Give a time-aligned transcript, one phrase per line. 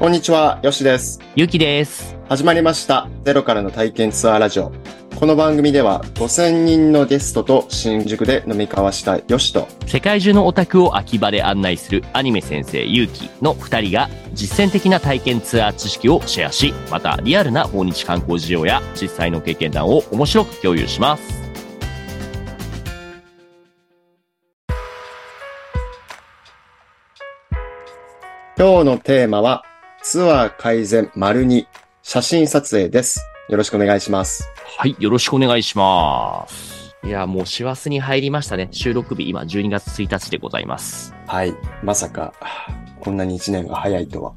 [0.00, 1.20] こんにちは、よしです。
[1.36, 2.16] ゆきです。
[2.26, 3.06] 始まりました。
[3.22, 4.72] ゼロからの体験ツアーラジオ。
[5.14, 21.40] この番組では5000人のゲストと新宿で飲み交わしたよしと、世界中のオタクを秋葉で案内するアニメ先生ゆうきの二人が実践的な体験ツアー知識をシェアし、またリアルな訪日観光事情や実際の経験談を面白く共有します。
[28.56, 29.62] 今日のテーマは
[30.02, 31.66] ツアー改善丸2
[32.02, 33.20] 写真撮影です。
[33.50, 34.50] よろしくお願いします。
[34.78, 36.96] はい、よろしくお願いします。
[37.04, 38.68] いや、もう師走に入りましたね。
[38.70, 41.14] 収録日今12月1日でございます。
[41.26, 41.54] はい。
[41.82, 42.32] まさか、
[43.00, 44.34] こんなに1年が早いとは。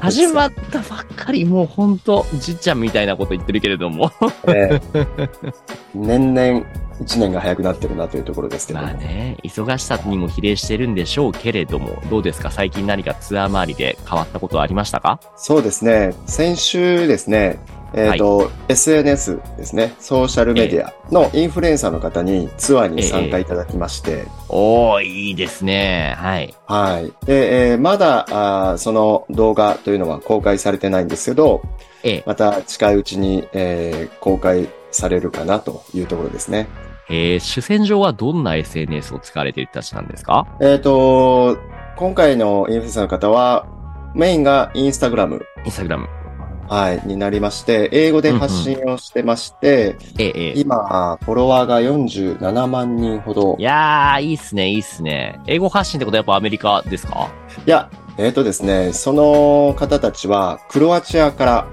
[0.00, 4.10] 始まったばっかり、もうほんと、じっちゃんみたいなこと言ってるけれども。
[4.46, 5.28] ええ
[5.94, 6.66] 年々
[7.00, 8.86] 1年が早くなってるなというところですけども。
[8.86, 12.50] まあね、忙しさにも比例してるんでしょうけれども、どうですか？
[12.50, 15.20] 最近何かツアー周りで変わったことはありましたか？
[15.36, 16.12] そうですね。
[16.26, 17.58] 先週ですね、
[17.94, 26.14] えっ、と、SNS ですね、ソーシャルメディアのインフルエンサーの方にツアーに参加いただきまして、おー、いいですね。
[26.18, 26.54] はい。
[26.66, 27.12] はい。
[27.26, 28.26] で、えーまだ
[28.70, 31.62] あーその動画というのは公開されてないんですけど、
[32.02, 32.22] ええ。
[32.26, 36.66] また近いうちに、えー公開されるかなというところですね。
[37.10, 40.46] えー、主戦場はどんな SNS を使われている人たちなんですか？
[40.60, 41.58] えっ、と、
[41.96, 43.66] 今回のインフルエンサーの方は、
[44.14, 46.08] メインがインスタグラム、インスタグラム。
[46.70, 50.52] はい、になりまして、英語で発信をしてまして、ええ、ええ。
[50.60, 53.56] 今、フォロワーが47万人ほど。
[53.58, 55.40] いやー、いいっすね、いいっすね。
[55.46, 57.30] 英語発信ってことはやっぱアメリカですか？
[57.66, 61.68] いや、えっ、とですね、その方たちは、クロアチアから、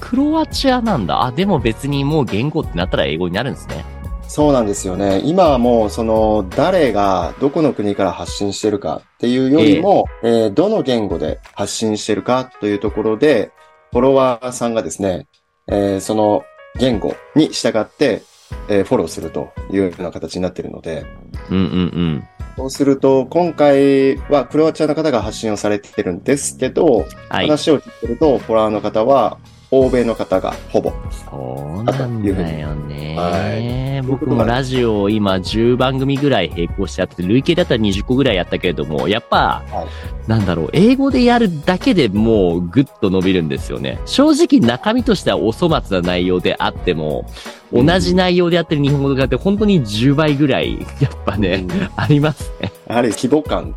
[0.00, 1.24] クロアチアなんだ。
[1.24, 3.84] あ、でも別にもう言語ってなったら英語になるんですね。
[4.28, 5.22] そうなんですよね。
[5.24, 13.50] 今はもう、その、誰がどこの国から発信してるかっていうよりも、えーどの言語で発信してるかというところで、
[13.90, 15.26] フォロワーさんがですね、
[15.66, 16.44] えーその
[16.78, 18.22] 言語に従って、
[18.68, 21.06] えーフォローするというような形になっているので、
[21.50, 22.28] うんうんうん。
[22.58, 27.46] そうすると、今回はクロアチアの方が発信をされてるんですけど、はい。
[27.46, 29.38] 話を聞いてると、フォロワーの方は、
[29.70, 30.92] 欧米の方がほぼ。
[31.10, 43.98] そうなんだよね、は僕もラジオを今10番組ぐらい並行してやってて、累計だったら20個ぐらいやったけれども、やっぱ、はいなんだろう、英語でやるだけでもうぐっと伸びるんですよね。
[44.04, 47.24] 正直中身としてはお粗末な内容であっても、
[47.72, 52.70] 同じ内容でやってる日本語とかって本当に10倍ぐらい、やっぱね、 ありますね。
[52.86, 53.74] やはり規模感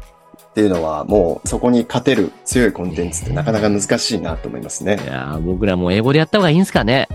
[0.52, 5.06] っていうのはもうそこに勝てる強いコンテンツってなかなか難しいなと思いますねい。
[5.08, 7.08] やー僕らも英語でやった方がいいんすかね。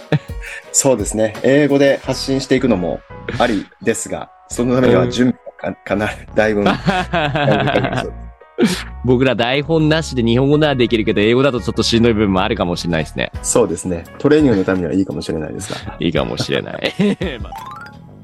[0.72, 1.34] そうですね。
[1.42, 3.00] 英語で発信していくのも
[3.38, 6.64] ありですが、そのためには準備がかかなりだいぶ、
[9.04, 13.30] 僕ら台本なしで日本語ならできるけど、英語だとちょっとしんどい部分もあるかもしれないですね。
[13.42, 14.04] そうですね。
[14.18, 15.96] トレーニングのためにはいいかもしれないですが。
[16.00, 16.94] いいかもしれない。
[17.42, 17.52] まあ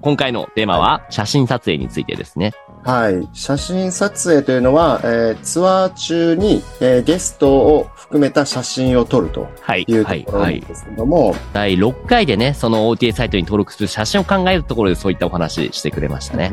[0.01, 2.53] 今回のテーマは写真撮影についてですね。
[2.83, 3.29] はい。
[3.35, 9.85] 写真撮影というのは、えーツアー中に、えーゲストを含めた写真を撮るとはい。
[9.87, 10.25] いうはい。
[10.25, 10.61] ところはい。
[10.61, 16.53] なんですけども、第6回でね、その OTA サイトに登録する写真を考えるところでそういったお話してくれましたね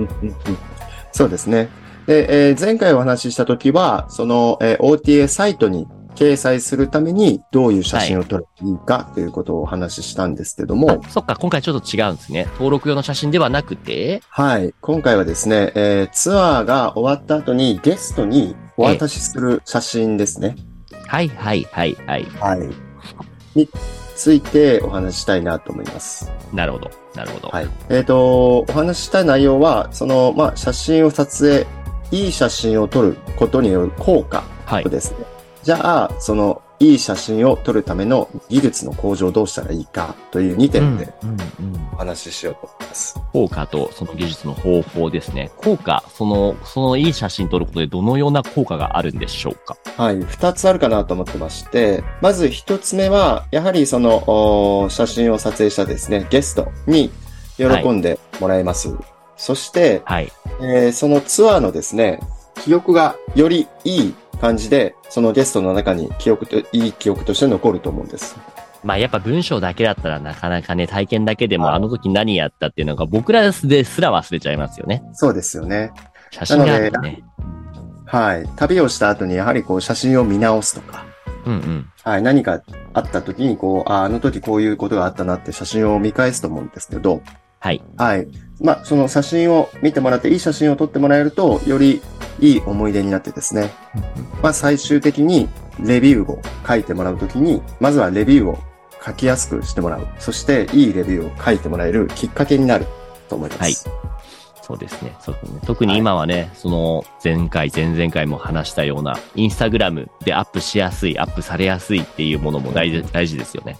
[1.13, 1.69] そうですね。
[2.05, 12.47] で、えー前回お話ししたときは、その、えー OTA サイトに掲載するためにどういう写真を撮ればいいかということをお話ししたんですけども、あそっか、今回ちょっと違うんですね。
[12.53, 14.73] 登録用の写真ではなくて、はい。
[14.81, 20.55] 今回はですね、えーツアーが終わった後にゲストにお渡しする写真ですね。
[21.05, 22.25] はいはいはいはい。
[22.39, 22.69] はい。
[23.55, 23.69] に
[24.15, 26.31] ついてお話ししたいなと思います。
[26.51, 26.89] なるほど。
[27.13, 27.49] なるほど。
[27.49, 27.67] はい。
[27.89, 31.65] えっ、と、お話ししたい内容は、その、まあ、写真を撮
[32.11, 34.43] 影、いい写真を撮ることによる効果。
[34.89, 35.36] ですね。
[35.67, 43.19] じゃあ、その、いい写真を撮るための技術の向上をどうしたらいいかという2点でうんうんうんお話ししようと思います。
[43.33, 45.51] 効果とその技術の方法ですね。
[45.57, 49.75] 効果、その、そのいい写真撮ることでどのような効果があるんでしょうか？
[50.01, 50.21] はい。
[50.21, 54.23] 二つあるかなと思ってまして、まず一つ目は、やはりその、
[54.85, 57.11] お写真を撮影したですね、ゲストに
[57.57, 58.95] 喜んでもらえます。
[59.35, 60.31] そして、はい。
[60.61, 62.21] えーそのツアーのですね、
[62.63, 68.37] 記憶がよりいい感じで、そのゲストの中に記憶と、いい記憶として残ると思うんです。
[68.83, 75.03] まあやっぱ文章だけだったらなかなかね、体験だけでもはいあの時何やったっていうのが僕らですら忘れちゃいますよね。
[75.13, 75.91] そうですよね。
[76.31, 77.23] 写真があるとね。
[78.05, 78.47] はい。
[78.55, 81.05] 旅をした後にやはりこう写真を見直すとか、
[81.45, 81.91] うんうん。
[82.03, 82.21] はい。
[82.21, 82.61] 何か
[82.93, 87.21] あった時にこう、ああの時こういうことがあったなって写真を見返すと思うんですけど、
[87.59, 87.83] はい。
[87.97, 88.27] はい。
[88.59, 92.01] まあ、その写真を見てもらって、いい写真を撮ってもらえると、より
[92.39, 93.71] いい思い出になってですね。
[94.41, 95.47] まあ、最終的に、
[95.79, 98.57] レビューを書いてもらうときに、まずはレビューを
[99.05, 100.07] 書きやすくしてもらう。
[100.19, 102.87] そして、いいレビューを書いてもらえるきっかけになる
[103.29, 103.61] と思います。
[103.61, 104.07] はい
[104.67, 105.15] そうですね。
[105.21, 105.61] そうですね。
[105.65, 113.77] 特に今はね、その前回、前々回も話したような、インスタグラムでアップしやすい、アップされやすいっていうものも大事、大事ですよね。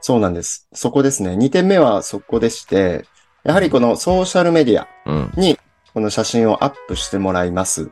[0.00, 0.66] そうなんです。
[0.72, 1.32] そこですね。
[1.32, 3.04] 2点目はそこでして、
[3.44, 5.32] やはりこのソーシャルメディアうん。
[5.36, 5.58] に
[5.94, 7.90] この写真をアップしてもらいます。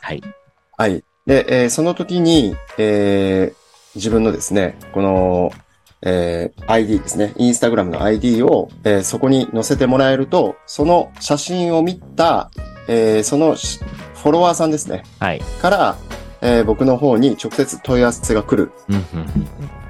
[0.00, 0.22] はい。
[0.76, 1.04] はい。
[1.26, 3.64] で、えーその時に、えー
[3.94, 5.52] 自分のですね、この、
[6.02, 12.50] えー ID ですね、インスタグラムの ID を、えーそこに載せてもらえると、その写真を見た、
[12.88, 13.78] えーそのし
[14.14, 15.40] フォロワーさんですね、はい。
[15.60, 15.96] から、
[16.44, 18.70] えー僕の方に直接問い合わせが来る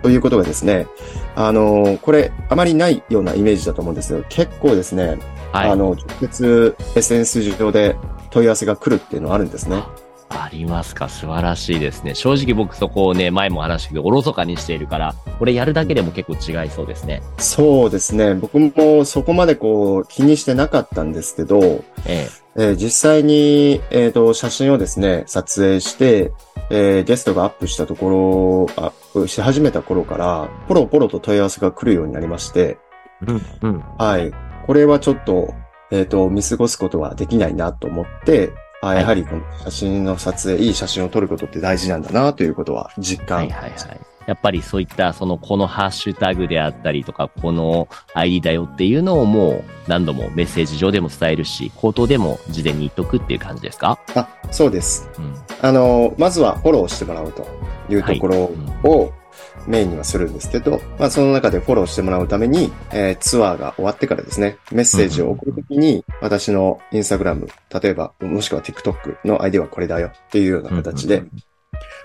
[0.02, 0.86] ということがですね、
[1.34, 5.18] あのーこれ、あまりないようなイメージだと思うんですけど、結構ですね、
[5.52, 5.70] はい。
[5.70, 7.96] あの、直接 SNS 上で
[8.30, 9.82] 問い合わせが来るっていうのはあるんですね。
[10.28, 11.08] ありますか？
[11.08, 12.14] 素晴らしいですね。
[12.14, 17.22] 正直僕そこをね、前も話したけど、おろそかにしているから、これやるだけでも結構違いそうですね。
[17.38, 18.34] そうですね。
[18.34, 26.32] 僕もそこまでこう気にしてなかったんですけど、ええー実際に、えっ、と、写真をですね、撮影して、
[26.70, 32.78] えーゲストがアップしたところ、アップし始めた頃から、ポロポロと問い合わせが来るようになりまして、
[33.26, 33.84] えうん、うん。
[33.98, 34.32] はい。
[34.66, 35.52] これはちょっと、
[35.90, 38.52] えっ、と、見過ごすことはできないなと思って、
[38.84, 43.38] あはいやはりこの写真の撮影、いい写真を撮ることって大事なんだなということは実感。
[43.38, 44.00] はいはいはい。
[44.26, 53.98] やっぱりそういった、その、このハッシュタグであったりとか、この ID だよっていうのをもう何度もメッセージ上でも伝えるし、口頭でも事前に言っとくっていう感じですか？
[54.14, 55.10] あ、そうです。
[55.18, 55.34] うん。
[55.60, 57.46] あの、まずはフォローしてもらうと
[57.90, 58.50] いうところ
[58.84, 59.12] うんを
[59.66, 67.48] メインにはするんですけど、まあその中でフォローしてもらうために、えーツアーが終わってからですね、メッセージを送るときに、私のインスタグラム、
[67.82, 71.24] 例えば、もしくは TikTok の ID はこれだよっていうような形で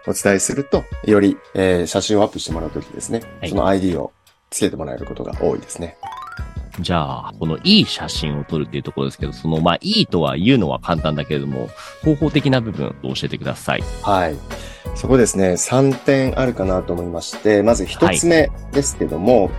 [0.07, 4.11] お伝えすると、より、えー写真をアップしてもらうときですね、はいその ID を
[4.49, 5.97] つけてもらえることが多いですね。
[6.81, 11.69] じゃあ、このいい写真を撮るっていうところですけど、その、まあ、いいとは言うのは簡単だけれども、
[12.03, 13.83] 方法的な部分を教えてください。
[14.01, 14.35] はい。
[14.95, 19.51] そこですね、3点あるかなと思いまして、まず1つ目ですけども、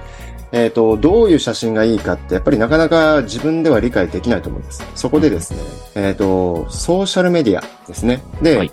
[0.53, 4.85] えっ、と、どういう写真がいいかって、やっぱりなかなか自分では理解できないと思うんです。
[4.97, 5.61] そこでですね、
[5.95, 8.23] えっ、と、ソーシャルメディアですね。
[8.43, 8.73] で、はい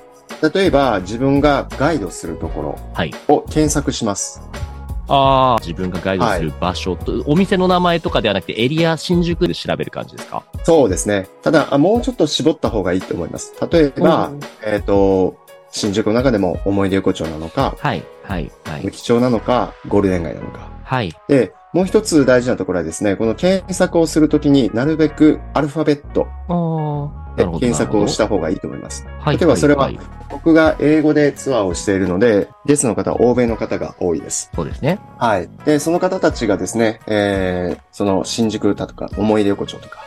[0.54, 3.14] 例えば自分がガイドするところはい。
[3.28, 4.42] を検索します。
[4.54, 4.67] あ
[5.08, 10.44] あ、自分がガイドする場所と、お店の名前とかではなくて、エリア新宿で調べる感じですか？
[10.64, 11.28] そうですね。
[11.42, 13.54] ただ、あもうちょっと絞った方がいいと思います。
[13.72, 14.32] 例えば、
[14.66, 15.38] えっ、と、
[15.72, 18.92] 新宿の中でも思い出横丁なのか、はい、はい、はい無。
[18.92, 20.70] 期町なのか、ゴールデン街なのか。
[20.84, 21.14] はい。
[21.28, 29.06] で、もう一つ大事なところはですね、この検索をするときになるべくアルファベットああ、で検索をした方がいいと思います。
[29.20, 29.38] はい。
[29.38, 30.00] 例えばそれはいい
[30.30, 34.50] 僕が英語でツアーをしているので、ゲストの方は欧米の方が多いです。
[34.54, 35.00] そうですね。
[35.18, 35.50] はい。
[35.66, 40.00] で、その方たちがですね、えー、その新宿だとか、思い出横丁とか、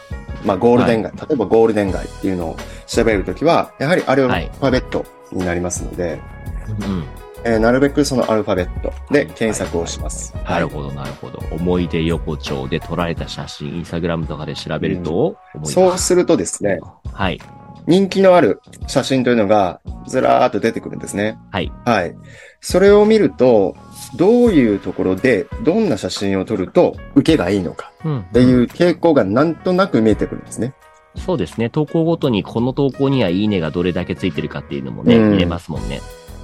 [0.45, 2.57] まあゴールデン街、例えばゴールデン街っていうのを
[2.87, 6.21] 調べるときは、やはりアルフはいァベットになりますので、
[6.69, 7.05] うん。
[7.45, 10.35] えーなるべくそのアルファベットで検索をします。
[10.49, 11.43] なるほど、なるほど。
[11.51, 16.81] 思い出横丁で撮られた写真、インスタグラムとかで調べると、思い出そうするとですね、
[17.13, 17.41] はい。
[17.87, 21.39] 人気のある写真というのがずらーっと出てくるんですね。
[21.51, 21.73] はい。
[21.85, 22.15] はい。
[22.61, 23.75] それを見ると、
[24.17, 28.19] どういうところでどんな写真を撮ると受けがいいのかうん。
[28.21, 30.75] っっていう傾向がなんとなく見えてくるんですね。
[31.17, 31.71] そうですね。
[31.71, 36.01] 投稿ごとにこの投稿にはいいねがどれだけついてるかっていうのもね、うん見れますもんね。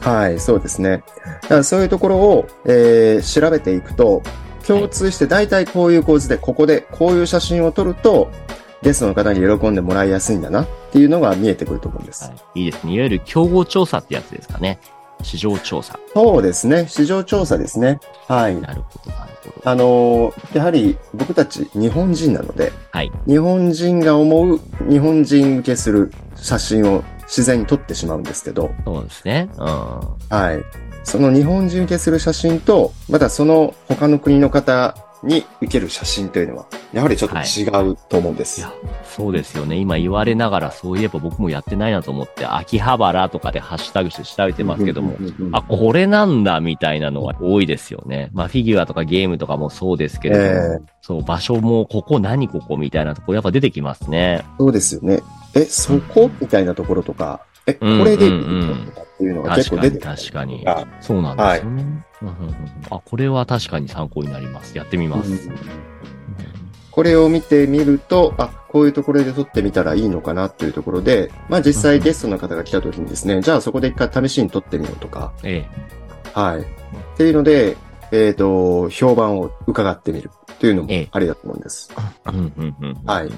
[0.07, 1.03] はい、そうですね。
[1.43, 4.23] だからそういうところを、えー調べていくと、
[4.65, 8.31] 共通して大体こういう構図で、ここでこういう写真を撮ると、
[8.83, 12.25] ゲストの方に喜んでもらいやすいんだなっていうのが見えてくると思うんです。
[12.25, 12.61] はい。
[12.61, 12.95] いいですね。
[12.95, 14.79] いわゆる競合調査ってやつですかね。
[15.23, 15.99] 市場調査。
[16.15, 16.87] そうですね。
[16.89, 17.99] 市場調査ですね。
[18.29, 18.61] はい。
[18.61, 19.71] なるほど、なるほど。
[19.71, 23.11] あのーやはり僕たち日本人なので、はい。
[23.27, 29.49] 日本人が思う日本人受けする写真を自然に撮ってしまうんですけど、そうですね。
[29.57, 29.65] うん。
[29.65, 30.65] はい。
[31.05, 38.61] その日本人受けする写真と、またその他の国の方に受ける写真というのは、やはりちょっと違うと思うんです。
[38.61, 38.73] いや、
[39.05, 39.77] そうですよね。
[39.77, 45.17] 今言われながら、そういえば僕もやってないなと思って、秋葉原とかでハッシュタグして調べてますけども
[45.53, 48.31] あ、これなんだ、みたいなのは多いですよね。
[48.33, 54.45] まあ、フィギュアとかゲームとかもそうですけれども、ええそう、場所も、ここ何ここみたいなところやっぱ出てきますね。
[54.59, 55.23] そうですよね。
[55.57, 56.31] え、そこ？
[56.41, 60.87] みたいなところとか、え、こうんれでいいのとかっていうのが結構出てくる確かにあ。
[61.01, 62.05] そうなんですよね。
[62.23, 62.55] うんうんうん
[62.91, 64.77] あ、これは確かに参考になります。
[64.77, 65.31] やってみます。
[65.31, 65.59] うん。
[66.91, 75.67] これを見てみると、あ、こういうところで撮ってみたらいいのかなというところで、まあ実際ゲストの方が来た時にですね、じゃあそこで一回試しに撮ってみようとか、え
[76.33, 76.61] はい。
[76.61, 76.65] っ
[77.17, 77.77] ていうので、
[78.13, 81.93] えっ、と、評判を伺ってみるというのもええありだと思うんです。
[83.05, 83.31] はい。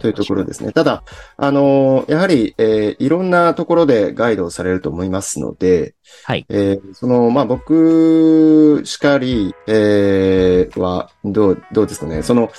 [0.00, 0.72] というところですね。
[0.72, 1.02] ただ、
[1.36, 5.94] あのーやはり、えーいろんなところでガイドをされると思いますので、
[6.24, 6.44] はい。
[6.48, 12.22] えーその、まあ、僕しかり、えーは、どう、どうですかね。
[12.22, 12.50] その、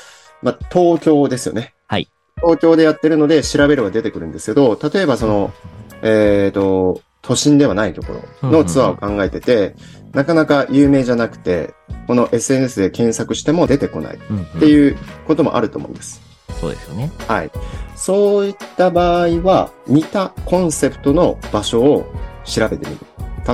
[0.41, 1.73] まあ、東京ですよね。
[1.87, 2.09] はい。
[2.37, 5.53] 東京でやってるので調べれば出てくるんですけど、例えばその、
[6.01, 9.75] えっ、と、都心ではないところのツアーを考えてて、
[10.11, 11.73] なかなか有名じゃなくて、
[12.05, 16.21] この SNS で検索しても出てこないっていうこともあると思うんです。
[16.59, 17.11] そうですよね。
[17.27, 17.51] はい。
[17.95, 22.05] そういった場合は、似たコンセプトの場所を
[22.43, 22.97] 調べてみる。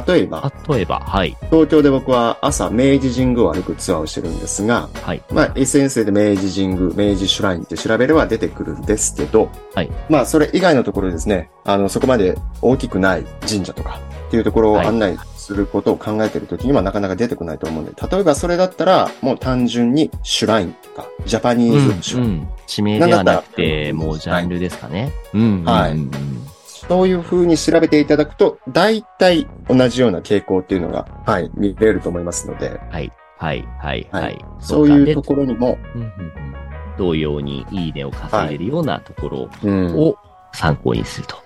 [0.07, 1.35] 例えば、例えば、はい。
[1.49, 5.23] 東京で僕は朝明治神宮を歩くツアーをしてるんですが、はい。
[5.31, 9.89] まあ SNS で明治神宮、明治シュラインって調べれば出てくるんですけど、はい。
[10.09, 22.47] まあそれ以外のところですね、あの、そこまで大きくない神社とかっていうところをはい案内することを考えているときにはなかなか出てこないと思うんで、例えばそれだったらもう単純にシュラインとか、ジャパニーズシュライン、うん。
[22.67, 25.11] 地名ではなくて、もうジャンルですかね。
[25.33, 25.63] うん。
[25.63, 26.49] はいうんうん
[26.89, 33.11] そういう風に調べていただくと、大体同じような傾向っていうのが、はい、見れると思いますので、はい。
[33.37, 33.67] はい。
[33.79, 34.07] はい。
[34.11, 34.45] はいはい。
[34.59, 36.49] そういうかところにも、でうんうんうん
[36.97, 40.17] 同様にいいねを稼いでるようなところうんを
[40.53, 41.37] 参考にすると。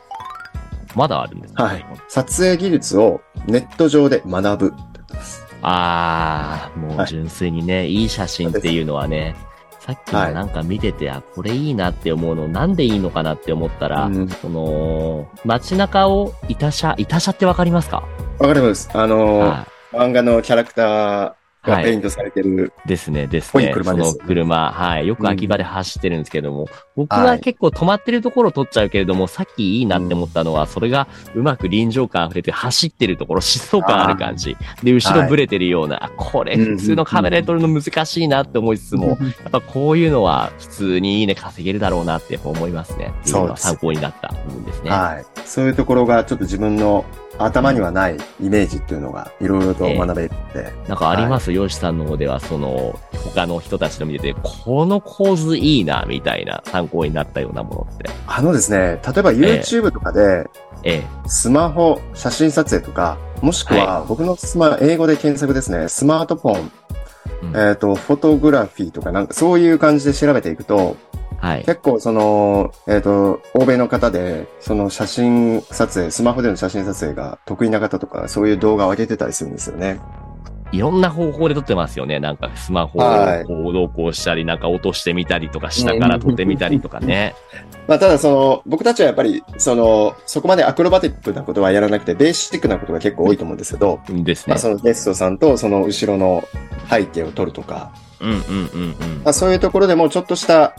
[0.96, 1.64] まだあるんですね。
[1.64, 4.74] はい撮影技術をネット上で学ぶ。
[5.62, 9.36] ああ、もうはい純粋にね、いい写真っていうのはね、
[9.86, 18.04] さっきもなんか見てて、あ、これいいなって思うの、なんでいいのかなって思ったら、うんその、街中をいた車、いた車ってわかりますか？
[18.40, 18.90] わかります。
[18.94, 20.88] あのーは漫画のキャラクターい。
[20.88, 21.43] はい。
[21.64, 22.74] がペイントされてる。
[22.86, 23.74] ですね、ですね。
[23.74, 25.08] その車、はい。
[25.08, 34.58] よく秋葉で走ってるんですけども、僕ははい結構止まってるところを撮っちゃうけれども、さっきいいなって思ったのは、それがうまく臨場感溢れて走ってるところ、疾走感ある感じ。
[34.84, 39.16] で、後ろブレてるような、あこれ普通のカメラで撮るの難しいなって思いつつも、や
[39.48, 43.14] っぱこういうのは普通にいいね稼げるだろうなって思いますね。
[43.22, 44.92] っていうの参考になった部分ですね。
[44.92, 45.26] はい。
[45.46, 47.06] そういうところがちょっと自分の
[47.38, 53.00] 頭にはないイメージっていうのがいろいろと学べるので、なんかあります、ヨシさんの方では、その、
[53.34, 58.10] 他の人たちの見てて、この構図いいな、みたいな参考になったようなものって。
[58.28, 60.48] あのですね、例えば YouTube とかで
[60.84, 61.04] ええ。
[61.28, 66.72] スマホ写真撮影とか、もしくは僕のスマ、英語で検索ですね、スマートフォン、
[67.44, 67.58] うん。
[67.58, 70.98] えっ、と、フォトグラフィーとかなんかそういう感じで調べていくと、
[71.44, 71.66] はい。
[71.66, 80.00] 結構その、えっ、と、欧米の方で、その写真撮影、スマホでの写真撮影が得意な方とか、そういう動画を上げてたりするんですよね。
[80.72, 82.22] いろんな方法で撮ってますよね。
[82.22, 87.36] なんかスマホをはいこう同行したり、なんか落としてみたりとか、下から撮ってみたりとかね。
[87.88, 94.60] まあ、ただその、僕たちはやっぱり、その、そこまでアクロバティックなことはやらなくて、ベーシックなことが結構多いと思うんですけど、ですねまあ、。
[94.60, 96.46] そのゲストさんとその後ろの
[96.90, 98.96] 背景を撮るとか、うんうんうんうん
[99.26, 99.32] ま。
[99.32, 100.74] あ、そういうところでもちょっとした、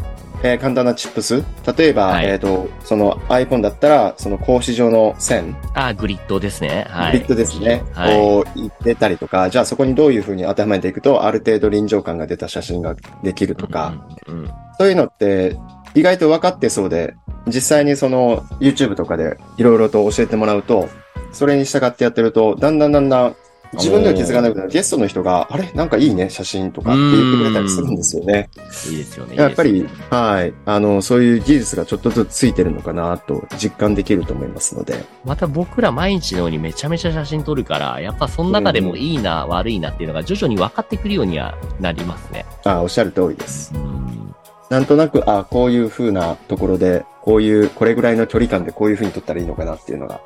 [0.45, 1.43] えー簡単なチップス。
[1.77, 6.87] 例えば、はいえっ、と、その iPhone だったら、その格子状の線、あ、グリッドですね。
[6.91, 7.13] はい。
[7.13, 7.83] グリッドですね。
[7.93, 8.17] はい。
[8.17, 13.95] こう、入れたりとか、じゃあそこにどういうふうに当てはめていくと、ある程度臨場感が出た写真ができるとか、
[14.29, 15.57] うんうんうんそういうのって
[15.95, 17.15] 意外と分かってそうで、
[17.47, 20.89] 実際にその YouTube とかでいろいろと教えてもらうと、
[21.33, 23.37] それに従ってやってると、だんだんだんだん
[23.75, 24.71] 自分では気づかなくなる。
[24.71, 25.71] ゲストの人が、あれ？
[25.75, 28.49] なんかいいね、写真とかって言ってくれたりするんですよね。
[28.91, 29.37] いいですよね。
[29.37, 30.55] やっぱりね、はい。
[30.65, 35.05] あの、そういう技術がちょっとずつついてるのかなと実感できると思いますので。
[35.25, 42.47] また僕ら毎日のようにめちゃめちゃ写真撮るから、やっぱその中でもいいな、悪いなっていうのが徐々に分かってくるようにはなりますね。
[42.65, 43.73] あおっしゃる通りです。
[43.75, 44.35] うん。
[44.71, 50.21] なんとなく、あこういう風なところで、こういう、これぐらいの距離感でこういう風に撮ったらいいのかなっていうのが。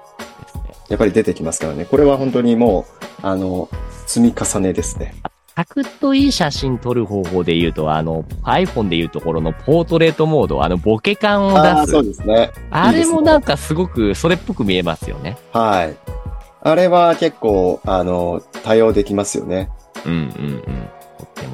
[0.88, 1.84] やっぱり出てきますからね。
[1.84, 2.86] これは本当にも
[3.22, 3.68] う、あの、
[4.06, 5.14] 積み重ねですね。
[5.58, 11.92] サクッといい写真撮る方法で言うと、あの、iPhone で言うところのポートレートモード、あの、ボケ感をああ、出す。
[11.92, 12.52] そうですね。
[12.70, 15.36] あれもなんかすごくそれっぽく見えますよね。
[15.52, 15.96] はい。
[16.62, 19.68] あれは結構、あの、対応できますよね。
[20.06, 20.22] うんうんう
[20.70, 20.88] ん。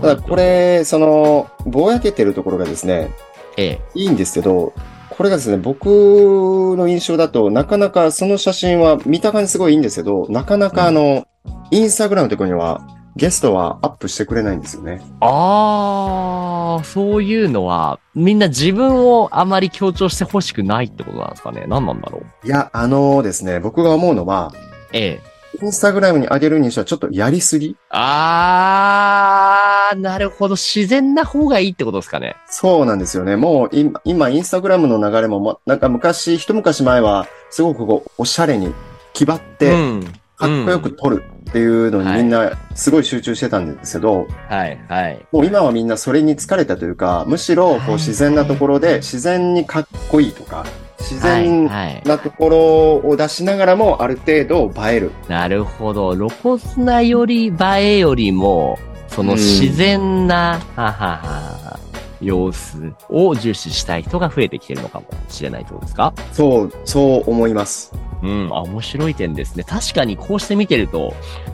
[0.02, 3.10] ただこ、れ、その、ぼやけてるところがですね、
[3.56, 3.80] ええ。
[3.94, 4.74] いいんですけど、
[5.16, 11.26] これがですね、僕の印象だと、なかなかその写真は見た感じすごいいいんですけど、なかなかあの、
[11.70, 12.80] インスタグラムのところには、
[13.16, 15.00] ゲストはアップしてくれないんですよね。
[15.20, 21.64] あー、そういうのは、みんな自分をあまり強調してほしくないってことなんですかね。
[21.68, 22.46] 何なんだろう。
[22.46, 24.52] いや、あのですね、僕が思うのは、
[24.92, 25.33] ええ。
[25.62, 27.76] インスタグラムに上げるにしてはちょっとやりすぎ？
[27.90, 30.56] あー、なるほど。
[30.56, 32.36] 自然な方がいいってことですかね。
[32.46, 33.36] そうなんですよね。
[33.36, 38.72] もう今、今インスタグラムの流れも、ま、なんか昔、一昔前は、すごくこう、おしゃれに、
[39.12, 40.04] 気張って、うん。
[40.36, 45.24] かっこよく撮るっていうのにみんなすごい集中してたんですけど、はい、はい。
[45.30, 50.66] もう今はみんなそれに疲れたというか、むしろこうはい自然なところで自然にかっこいいとか、
[51.04, 52.02] 自然はい、はい。
[52.04, 55.10] なところを出しながらもある程度映える。
[55.28, 56.16] なるほど。
[56.16, 61.78] 露骨なより映えよりも、そのうん自然な、ははは
[62.20, 66.14] 様子を重視したい人が増えてきてるのかもしれないってことですか？
[66.32, 67.92] そう、そう思います。
[68.22, 69.64] うん、あ、面白い点ですね。
[69.64, 71.12] 確かにこうして見てると、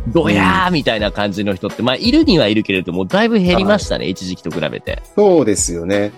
[0.08, 5.02] ドヤーみたいな感じの人って、まあ、いるにはいるけれども、だいぶ減りましたね、一時期と比べて。
[5.16, 6.12] そうですよね。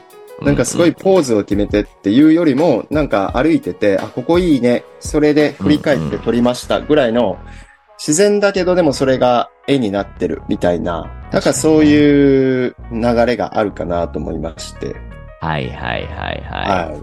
[0.45, 4.85] なんかすごいポーズを決めてっていうよりも、なんか歩いてて、あ、ここいいね。
[5.01, 7.39] それで振り返って撮りましたぐらいの、
[7.99, 14.97] 自然だけどでもそれが絵になってるみたいな、なんかそういう流れがあるかなと思いまして。
[15.41, 16.91] はいはいはいはい。
[16.91, 17.01] はい。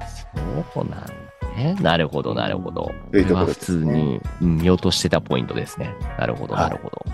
[0.74, 1.08] そうなんだ
[1.56, 1.76] ね。
[1.82, 2.92] なるほどなるほど。
[3.12, 5.94] というところこれは普通にうん見落としてたポイントですね。
[6.18, 7.06] なるほどはいなるほど。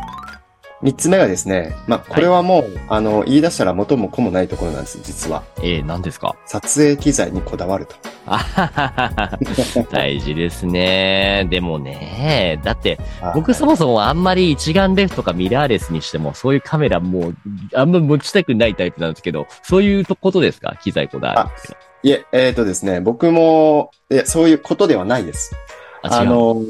[0.85, 5.41] 三つ目がですね、まあ、これはもう、あの、言い出したら元も子もないところなんです、実は。
[5.57, 6.35] えー、何ですか？
[6.45, 7.95] 撮影機材にこだわると。
[8.27, 9.39] あははは
[9.91, 11.47] 大事ですね。
[11.49, 12.99] でもね、だって、
[13.33, 17.35] 僕そもそもあんまり一眼レフとかミラーレスにしても、そういうカメラもう、
[17.73, 20.75] あんま持ちたくないタイプなんですけど、そういうことですか？
[20.83, 25.55] 機材こだわるっていえ、えっ、とですね、僕も、いや、そういうことではないです。
[26.03, 26.61] あ違う、の、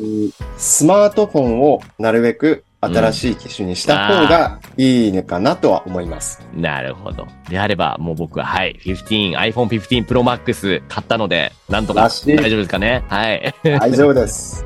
[0.57, 6.41] スマートフォンをなるべく新しい機種にした方がいいのかなとは思います。
[6.53, 7.27] なるほど。
[7.49, 12.09] であれば、もう僕は、はい、15、iPhone 15 Pro Max 買ったので、なんとか大
[12.49, 13.03] 丈夫ですかね？
[13.07, 13.53] はい。
[13.63, 14.65] 大丈夫です。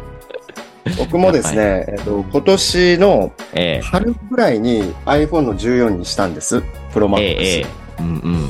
[0.97, 6.63] 僕もですね、えっと、今年のえ春ぐらいに iPhone の14にしたんです。
[6.93, 7.45] プロマええックス。
[7.45, 7.65] えええ
[7.99, 8.09] うんう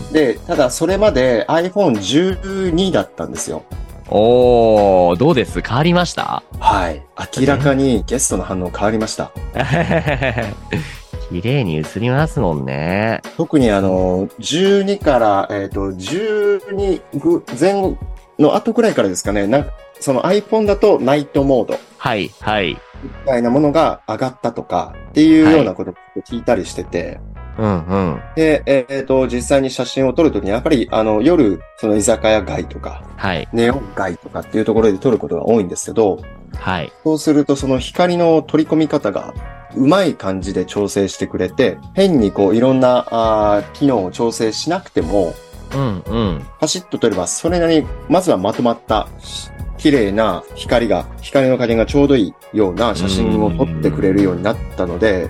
[0.09, 0.13] ん。
[0.13, 3.63] で、ただそれまで iPhone12 だったんですよ。
[4.11, 5.61] おー、どうです？
[5.61, 6.43] 変わりました？
[6.59, 7.03] はい。
[7.39, 9.31] 明らかにゲストの反応変わりました。
[11.29, 13.21] 綺麗に映りますもんね。
[13.37, 17.97] 特にあの、12から、えっ、と、12ぐ前後
[18.39, 22.77] の後くらいからですかね、なんか、その iPhone だとナイトモードはい、はい。
[23.03, 25.93] みたいなものが上がったとかっていうようなことを
[26.27, 27.19] 聞いたりしてて、
[27.59, 28.21] うんうん。
[28.35, 36.21] で、えっ、と、実際に写真を撮るときに、やっぱりあの、夜、その居酒屋街とか、はい、ネオン街とかっていうところで撮ることが多いんですけど、
[36.55, 36.91] はい。
[37.03, 39.33] そうするとその光の取り込み方が
[39.75, 45.33] うまい感じで調整してくれて、変にこういろんなあー機能を調整しなくても、
[45.73, 46.45] うんうん。
[46.59, 55.29] パシッと撮ればそれなりに、まずはまとまった、し綺麗な光が、光の加減がちょうどいいような写真を撮ってくれるようになったので、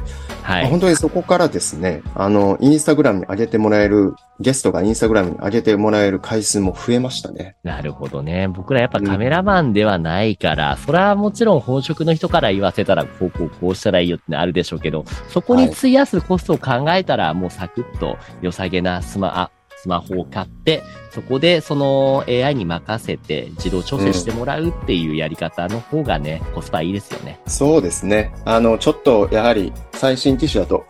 [0.49, 0.67] はい。
[0.67, 7.55] 本当にそこからですね、あの、インスタグラムに上げてもらえる、ゲストがインスタグラムに上げてもらえる回数も増えましたね。
[7.61, 8.47] なるほどね。
[8.47, 27.39] 僕らやっぱカメラマンではないから、それはもちろん本職の人から言わせたら、こうこうこうしたらいいよってのあるでしょうけど、そこに費やすコストを考えたら、もうサクッと良さげなスマ、あスマホを買って、そこでその AI に任せて自動調整してもらうっていうやり方の方がね、コスパいいですよね。
[27.47, 28.33] そうですね。
[28.43, 30.85] あの、ちょっと、やはり、最新機種だと、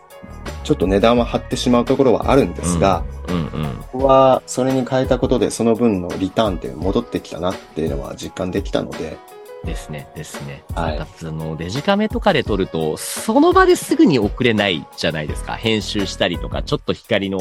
[0.64, 3.76] ちょっと値段は張ってしまうところはあるんですが、うんうん。
[3.92, 9.18] ここは、それに変えたことで、その分のリターンって戻ってきたなっていうのは実感できたので、
[9.64, 10.64] ですね、ですね。
[10.74, 15.54] はいなんかそのデジカメとかで撮ると、その場ですぐに送れないじゃないですか。
[15.54, 17.38] 編集したりとか、ちょっと光の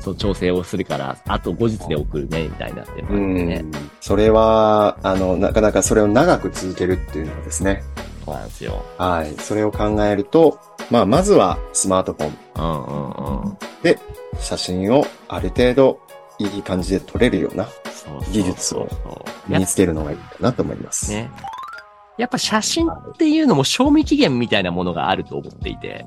[0.00, 3.58] その調整をするから、あと後日で送るね、みたいなっていうのね。
[3.58, 3.70] ん。
[4.00, 7.82] それは、あの、なかなかそれを長く続けるっていうのはですね、
[8.24, 8.84] そうなんですよ。
[8.98, 9.34] はい。
[9.38, 10.58] それを考えると、
[10.90, 13.58] まあ、まずはスマートフォン、うんうんうん。
[14.40, 16.00] 写真をある程度
[16.38, 21.10] いい感じで撮れるようなそうそう技術をそう身につけるのがいいかなと思います。
[21.10, 21.30] ね。
[22.20, 26.06] やっぱ写真っていうのも賞味期限みたいなものがあると思っていて、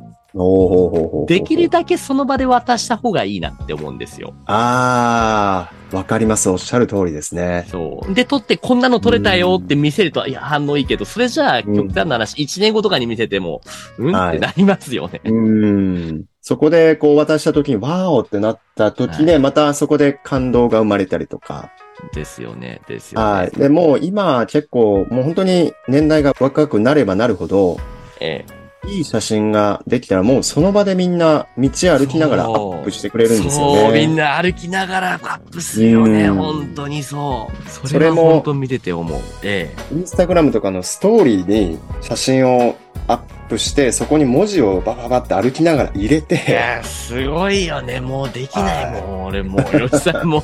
[1.27, 4.33] できるだけその場で渡した方がいいなって思うんですよ。
[4.45, 6.49] あー、わかります。
[6.49, 7.65] おっしゃる通りですね。
[7.69, 8.13] そう。
[8.13, 13.61] で、撮ってこんなの撮れたよって見せると、いや、反応いいけど、それじゃあ、うん極端な話、1年後とかに見せても、
[13.99, 14.15] うん？
[14.15, 15.21] はいってなりますよね。
[15.23, 16.25] うん。
[16.41, 21.71] そこでこう渡した時にワーオってなった時で、はまたそこで感動が生まれたりとか。
[22.13, 23.25] ですよね、ですよね。
[23.25, 23.51] はい。
[23.51, 27.79] で、もう今結構もう本当に年代が若くなればなるほど、
[28.19, 28.45] え
[28.85, 34.21] いい写真ができたらもうその場でみんな道歩きながらアップしてくれえるんですよそう、みんね。
[34.23, 37.69] な歩きながらアップするよね、うん本当にそう。
[37.69, 39.21] そそれも本当見てて思う。
[39.43, 42.75] えインスタグラムとかのストーリーに写真を
[43.07, 46.19] アップして、そこに文字をバババって歩きながら入れえ。
[46.19, 50.43] いて、や、すごいよね、もうできないもん、俺もう、よしさんもう。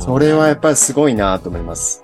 [0.00, 2.02] それはやっぱりすごいなと思います。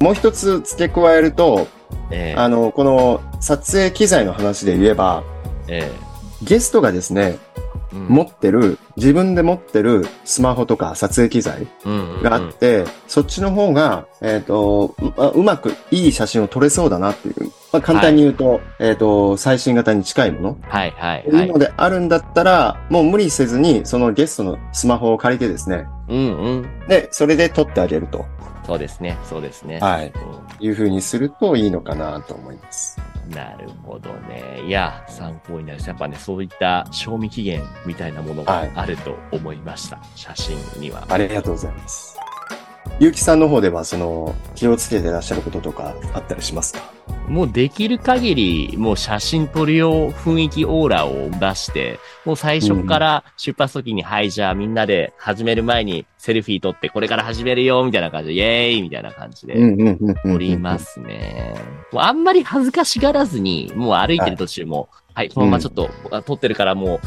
[0.00, 1.66] もう一つ付け加えると、
[2.10, 2.40] ええ。
[2.40, 5.24] あの、この撮影機材の話で言えば、
[5.66, 5.90] え
[6.42, 17.52] ゲストがですね、えうん持ってる、自分で持ってるスマホとか撮影機材うんうんうんがあって、そっちの方が、えっ、とうまうまくいい写真を撮れそうだなっていう。
[17.72, 20.58] まあ、簡単に言うと、えっ、と、最新型に近いもの。
[20.62, 21.58] はいはいとはいいうの。
[21.58, 26.88] であるんだったら、もう無理せずに、そのゲストのスマホを借りてですね、うんうん。
[26.88, 28.24] で、それで撮ってあげると、
[28.68, 29.78] そうですね、そうですね。
[29.78, 33.00] はいうんいう風にするといいのかなと思います。
[33.30, 34.60] なるほどね。
[34.66, 40.00] いや、参考になるし、やっぱね、そういった賞味期限みたいなものがあると思いました。
[40.14, 41.06] 写真には。
[41.08, 42.17] ありがとうございます。
[43.00, 46.80] ゆうきさんの方では、その、気をつけてらっしゃることとかあったりしますか？
[47.28, 59.54] もうできる限り、もう写真撮るよう雰囲気オーラを出して、もう最初から出発時に、はい、じゃあみんなで始める前にセルフィー撮って、これから始めるよ、みたいな感じで、イエーイみたいな感じで。
[59.54, 60.14] うんうんうんうん。
[60.32, 61.54] 撮りますね。
[61.92, 67.00] もうあんまり恥ずかしがらずに、もう歩いてる途中も、はい、このままちょっと、あ撮ってるからもう、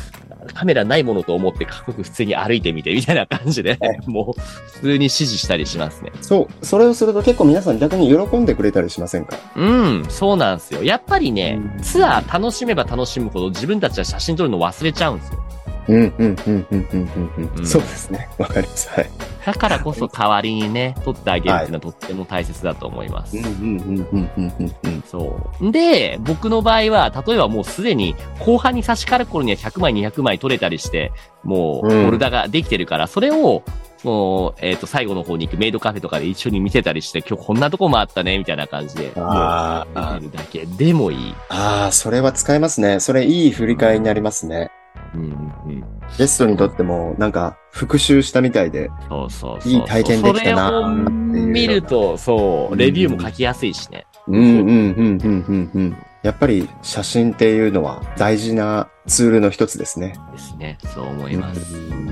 [0.54, 6.12] カメラないものと思って、かっこよく普通に歩いてみて、みたいな感じで、もう、普通に指示したりしますね。
[6.22, 9.38] そう、それをすると結構皆さん逆に喜んでくれたりしませんか？
[9.56, 10.84] うん、そうなんですよ。
[10.84, 15.41] やっぱりねうん、ツアー楽しめば楽しむほど自分たちは写真撮るの忘れちゃうんですよ。
[15.88, 18.30] うんうんうんうんうんうんそうですね。
[18.38, 18.90] わかります。
[18.90, 19.10] はい。
[19.46, 23.38] だからこそ代わりにね、撮ってあげるっていうのはとっても大切だと思います。
[23.38, 25.04] うんうんうんうんうんうんうん。
[25.06, 25.72] そう。
[25.72, 31.12] で、僕の場合は、例えばもうすでに後半に差し掛かる頃には100枚、200枚取れたりして、
[31.44, 33.64] もう、うんフォルダができてるから、それを、
[34.04, 41.36] もう、えっ、と、最後の方に行くメイドカフェとかで一緒に見せたりして、今日こんなとこもあったね、みたいな感じで、あー見てるだけでもいい。
[41.50, 43.00] ああ、それは使えますね。
[43.00, 44.72] それいい振り返りになりますね。
[44.76, 44.81] うん
[45.16, 45.84] うん。
[46.18, 48.90] ゲストにとっても、なんか、復習したみたいで。
[49.10, 49.72] そうそうそう。
[49.72, 54.06] いい体験できたなそれを見ると、そう、レビューも書きやすいしね。
[54.28, 55.98] うんうんうんうんうんうん。
[56.24, 60.16] やっぱり写真っていうのは大事なツールの一つですね。
[60.32, 60.78] ですね。
[60.94, 61.76] そう思います。
[61.76, 62.12] うん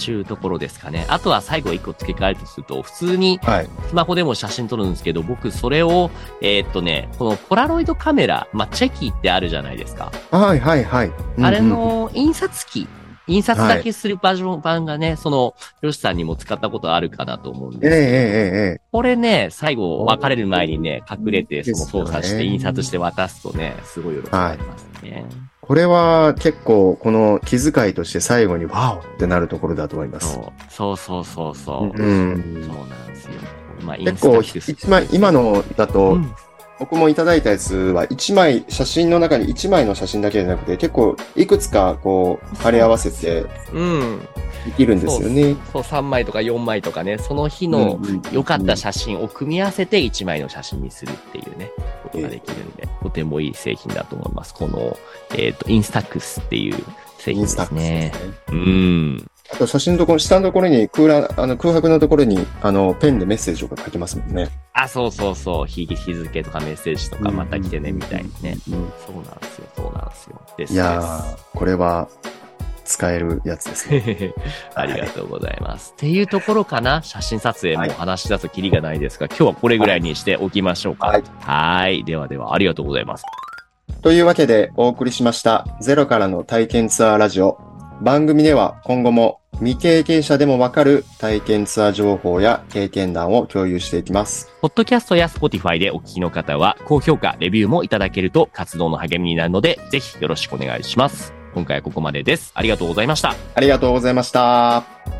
[0.00, 1.04] ちゅうところですかね。
[1.08, 3.68] あとは最後一個付け替えるとすると、普通にはい。
[3.88, 6.10] スマホでも写真撮るんですけど、僕それを、
[6.40, 10.10] えーっとね、このポラロイドカメラ、まあ、チェキってあるじゃないですか。
[10.30, 11.12] はいはいはい。
[11.42, 12.88] あれうんうん、の印刷機、
[13.30, 18.80] 印刷だけするバージョン版がね、その、ヨシさんにも使ったことあるかなと思うんええですけど、ええええ。
[18.90, 25.24] これね、最後別れる前にね、隠れてその操作して印刷して渡すとね、すごい喜ばれますね。
[25.60, 30.34] これは結構この気遣いとして最後にワオってなるところだと思います。
[30.68, 32.02] そうそうそうそうそう。
[32.02, 33.32] うんそうなんですよ。
[33.84, 36.34] まあ、結構一枚、今のだと、うん
[36.80, 44.20] 僕もいただいたやつは一枚、写真の中に一枚の写真だけじゃなくて結構いくつかこう貼り合わせてうん。
[44.64, 45.56] できるんですよね。
[45.72, 51.70] そう、3枚とか4枚とかね、その日うんのうん良かった写真を組み合わせて1枚の写真にするっていうね、
[52.02, 54.54] ことができるんで、とてもいい製品だと思います。
[54.54, 54.96] この、
[55.36, 56.76] えっ、と、インスタックスっていう
[57.18, 58.26] 製品でインスタックスですねす。
[58.26, 58.34] ね。
[58.52, 59.29] うん。
[59.52, 64.48] あと写真のところ、下のところに空欄、あの空白のところに、あの、ペンでメッセージとか書きますもんね。
[64.72, 65.66] あ、そうそうそう。
[65.66, 68.56] 日日付とかメッセージとかまた来てね、みたいにね。
[68.68, 70.40] うんそうなんですよ、そうなんですよ。
[70.56, 72.08] ですいやー、これは
[72.84, 74.34] 使えるやつですね。
[74.74, 75.94] ありがとうございます。
[75.96, 81.08] っていうところかな写真撮影も話し出すきりがないですが、今日はこれぐらいにしておきましょうか。
[81.08, 81.22] はい。
[81.40, 82.04] はい。
[82.04, 83.24] ではでは、ありがとうございます。
[84.02, 87.58] というわけでお送りしましたゼロからの体験ツアーラジオ。
[88.00, 94.48] 番組では今後も未経験者でもわかる体験ツアー情報や経験談を共有していきます。
[94.62, 101.34] ポッドキャストや Spotify でお聞きの方は、高評価、レビューもいただけると活動の励みになるので、ぜひよろしくお願いします。
[101.54, 102.52] 今回はここまでです。
[102.54, 103.34] ありがとうございました。
[103.54, 105.19] ありがとうございました。